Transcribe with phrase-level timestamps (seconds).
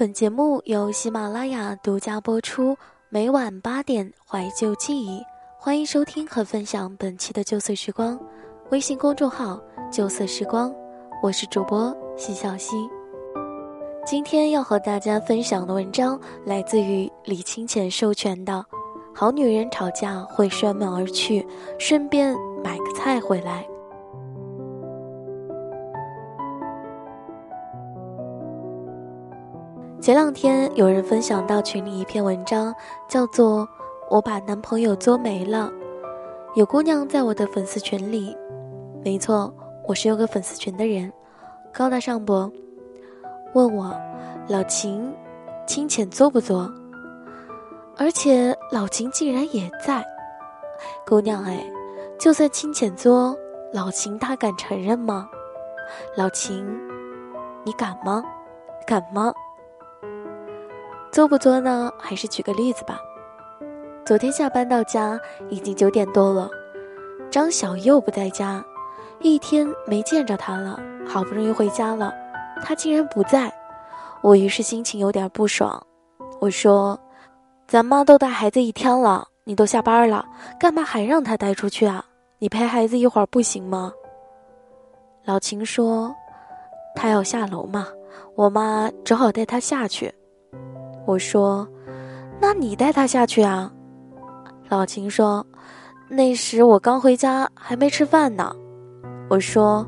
[0.00, 2.74] 本节目由喜马拉雅独家播出，
[3.10, 5.22] 每晚八点怀旧记忆，
[5.58, 8.18] 欢迎收听和分享本期的旧色时光。
[8.70, 9.60] 微信公众号
[9.92, 10.74] “旧色时光”，
[11.22, 12.76] 我是主播西小溪。
[14.06, 18.54] 今天要和大家分享的文章来自于李清浅授权的
[19.14, 21.46] 《好女人吵架会摔门而去，
[21.78, 23.66] 顺便买个菜回来》。
[30.00, 32.74] 前两天有人分享到群里一篇文章，
[33.06, 33.66] 叫做
[34.08, 35.70] 《我把男朋友作没了》。
[36.54, 38.34] 有姑娘在我的粉丝群里，
[39.04, 39.52] 没错，
[39.86, 41.12] 我是有个粉丝群的人，
[41.70, 42.50] 高大上不？
[43.52, 43.94] 问我
[44.48, 45.12] 老秦，
[45.66, 46.72] 清浅作不作？
[47.98, 50.02] 而且老秦竟然也在。
[51.06, 51.62] 姑娘哎，
[52.18, 53.36] 就算清浅作，
[53.70, 55.28] 老秦他敢承认吗？
[56.16, 56.66] 老秦，
[57.64, 58.24] 你敢吗？
[58.86, 59.30] 敢吗？
[61.12, 61.92] 作不作呢？
[61.98, 63.00] 还是举个例子吧。
[64.06, 66.48] 昨天下班到家已经九点多了，
[67.28, 68.64] 张小又不在家，
[69.18, 70.78] 一天没见着他了。
[71.04, 72.14] 好不容易回家了，
[72.62, 73.52] 他竟然不在，
[74.22, 75.84] 我于是心情有点不爽。
[76.38, 76.98] 我说
[77.66, 80.24] ：“咱妈都带孩子一天了，你都下班了，
[80.60, 82.04] 干嘛还让他带出去啊？
[82.38, 83.92] 你陪孩子一会儿不行吗？”
[85.26, 86.14] 老秦说
[86.94, 87.88] ：“他要下楼嘛，
[88.36, 90.14] 我妈只好带他下去。”
[91.06, 91.66] 我说
[92.40, 93.72] ：“那你带他下去啊。”
[94.68, 95.44] 老秦说
[96.08, 98.54] ：“那时我刚回家，还没吃饭呢。”
[99.28, 99.86] 我说：“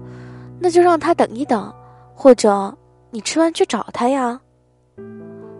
[0.58, 1.72] 那就让他等一等，
[2.14, 2.76] 或者
[3.10, 4.40] 你吃完去找他呀。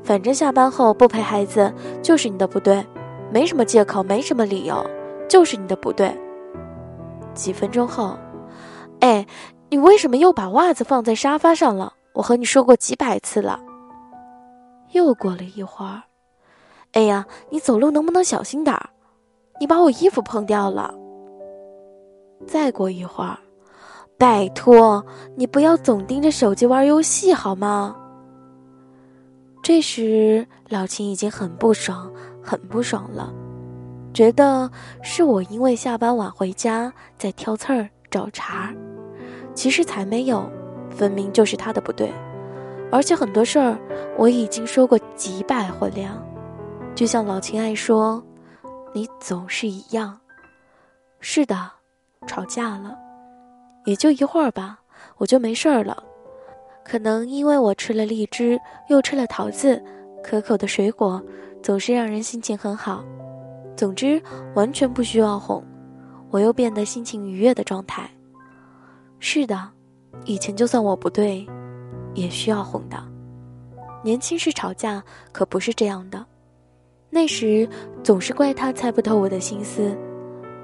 [0.03, 2.85] 反正下班后不陪孩子就是你的不对，
[3.31, 4.85] 没什么借口，没什么理由，
[5.29, 6.13] 就是你的不对。”
[7.35, 8.17] 几分钟后，
[9.01, 9.27] 哎，
[9.71, 11.93] 你为什么又把袜子放在沙发上了？
[12.15, 13.59] 我和你说过几百次了。
[14.93, 16.03] 又过了一会儿，
[16.93, 18.91] 哎呀，你走路能不能小心点儿？
[19.61, 20.95] 你把我衣服碰掉了。
[22.47, 23.39] 再过一会儿，
[24.19, 25.05] 拜托
[25.37, 27.97] 你不要总盯着手机玩游戏好吗？
[29.63, 33.33] 这时老秦已经很不爽，很不爽了，
[34.13, 34.69] 觉得
[35.03, 38.75] 是我因为下班晚回家在挑刺儿找茬，
[39.55, 40.51] 其实才没有，
[40.91, 42.13] 分明就是他的不对。
[42.93, 43.79] 而且很多事儿
[44.19, 46.23] 我已经说过几百回了，
[46.95, 48.23] 就像老秦爱说
[48.93, 50.21] ：“你总是一样。”
[51.19, 51.71] 是的，
[52.27, 52.95] 吵架了，
[53.87, 54.79] 也就一会儿吧，
[55.17, 56.05] 我就没事儿了。
[56.85, 59.83] 可能因为我吃了荔枝，又吃了桃子，
[60.23, 61.23] 可口的水果
[61.63, 63.03] 总是让人心情很好。
[63.75, 64.21] 总之，
[64.55, 65.65] 完全不需要哄，
[66.31, 68.11] 我又变得心情愉悦的状态。
[69.19, 69.71] 是的，
[70.27, 71.49] 以前就算我不对。
[72.15, 72.97] 也需要哄的。
[74.03, 76.25] 年轻时吵架可不是这样的，
[77.11, 77.69] 那时
[78.03, 79.97] 总是怪他猜不透我的心思。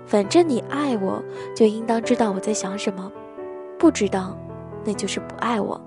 [0.06, 1.22] 反正你爱我，
[1.54, 3.10] 就应当知道我在想什么；
[3.78, 4.36] 不知道，
[4.84, 5.80] 那就是不爱我。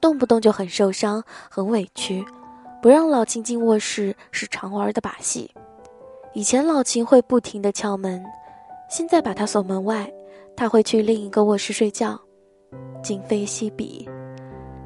[0.00, 2.24] 动不动就很受伤、很委屈，
[2.82, 5.50] 不让老秦进卧室是常玩的把戏。
[6.34, 8.22] 以前老秦会不停的敲门，
[8.88, 10.12] 现在把他锁门外，
[10.56, 12.20] 他会去另一个卧室睡觉。
[13.02, 14.08] 今非昔比，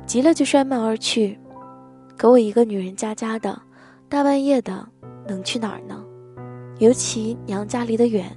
[0.06, 1.38] 急了就摔门而去。
[2.16, 3.60] 可我一个女人家家的，
[4.08, 4.86] 大半夜的
[5.26, 6.04] 能去哪儿呢？
[6.78, 8.30] 尤其娘家离得远，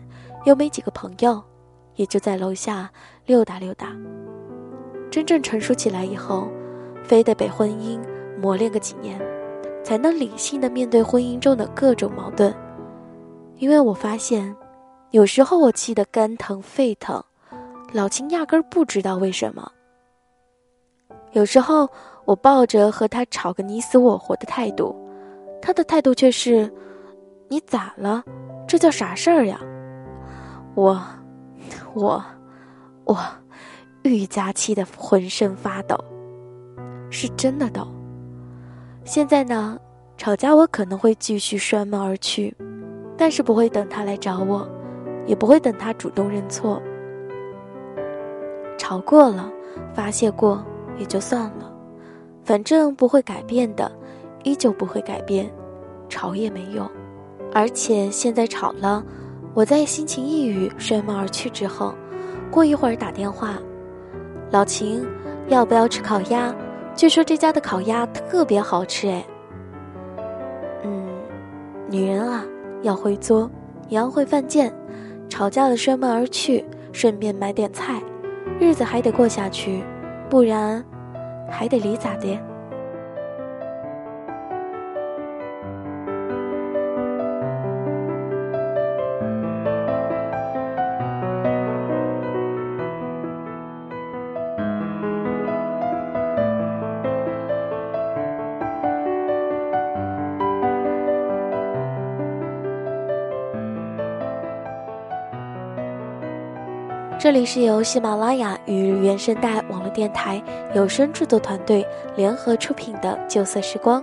[0.45, 1.41] 又没几个朋友，
[1.95, 2.89] 也就在楼下
[3.25, 3.95] 溜达溜达。
[5.09, 6.47] 真正成熟起来以后，
[7.03, 7.99] 非得被婚姻
[8.39, 9.19] 磨练个几年，
[9.83, 12.53] 才能理性的面对婚姻中的各种矛盾。
[13.57, 14.55] 因为我发现，
[15.11, 17.23] 有时候我气得肝疼肺疼。
[17.93, 19.71] 老秦压根儿不知道为什么。
[21.31, 21.89] 有时候
[22.25, 24.95] 我抱着和他吵个你死我活的态度，
[25.61, 26.71] 他的态度却是
[27.49, 28.23] ：“你咋了？
[28.67, 29.59] 这叫啥事儿呀？”
[30.75, 31.01] 我，
[31.93, 32.23] 我，
[33.05, 33.17] 我
[34.03, 35.97] 愈加气得浑身发抖，
[37.09, 37.87] 是真的抖。
[39.03, 39.79] 现在呢，
[40.17, 42.55] 吵架我可能会继续摔门而去，
[43.17, 44.67] 但是不会等他来找我，
[45.25, 46.81] 也不会等他主动认错。
[48.87, 49.51] 吵过了，
[49.93, 50.63] 发泄过
[50.97, 51.69] 也就算了，
[52.45, 53.91] 反正不会改变的，
[54.43, 55.51] 依旧不会改变，
[56.07, 56.89] 吵也没用。
[57.53, 59.03] 而且现在吵了，
[59.53, 61.93] 我在心情抑郁、摔门而去之后，
[62.49, 63.57] 过一会儿打电话，
[64.51, 65.05] 老秦，
[65.49, 66.55] 要不要吃烤鸭？
[66.95, 69.27] 据说这家的烤鸭特别好吃哎。
[70.85, 71.09] 嗯，
[71.89, 72.45] 女人啊，
[72.83, 73.51] 要会作，
[73.89, 74.73] 也要会犯贱，
[75.27, 76.63] 吵架了摔门而去，
[76.93, 78.01] 顺便买点菜。
[78.59, 79.83] 日子还得过下去，
[80.29, 80.83] 不然，
[81.49, 82.37] 还得离咋的？
[107.19, 110.39] 这里是由喜马拉雅与原声带网络电台
[110.75, 111.83] 有声制作团队
[112.15, 113.99] 联合出品的《旧色时光》。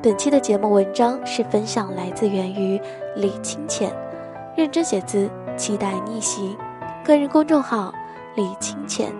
[0.00, 2.80] 本期的节目文章是分享来自源于
[3.16, 3.92] 李清浅，
[4.56, 6.56] 认真写字，期待逆袭。
[7.04, 7.92] 个人公众号
[8.36, 9.12] 李清浅。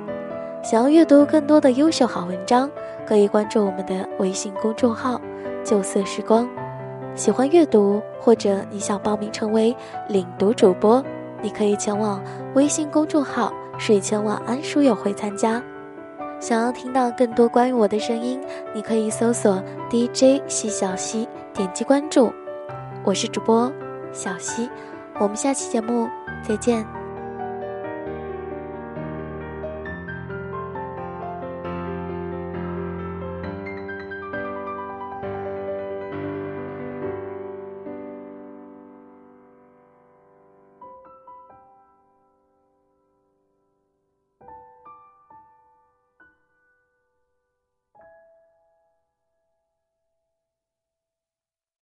[0.63, 2.71] 想要阅读更多的优秀好文章，
[3.05, 5.21] 可以关注我们的微信公众号
[5.65, 6.49] “旧色时光”。
[7.17, 9.77] 喜欢阅读，或者你想报名成为
[10.09, 11.05] 领读主播？
[11.45, 12.25] 你可以前往
[12.55, 15.63] 微信公众号“睡前晚安书友会”参加。
[16.41, 18.41] 想要听到更多关于我的声音，
[18.75, 22.33] 你可以搜索 DJ 西小溪，点击关注。
[23.05, 23.71] 我是主播
[24.11, 24.71] 小溪，
[25.21, 26.09] 我们下期节目
[26.43, 26.94] 再见。